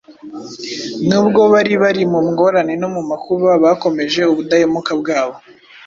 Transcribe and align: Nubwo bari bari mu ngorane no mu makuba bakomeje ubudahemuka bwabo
Nubwo 1.07 1.41
bari 1.53 1.73
bari 1.83 2.03
mu 2.11 2.19
ngorane 2.29 2.73
no 2.81 2.87
mu 2.95 3.01
makuba 3.09 3.49
bakomeje 3.63 4.21
ubudahemuka 4.31 4.91
bwabo 5.01 5.37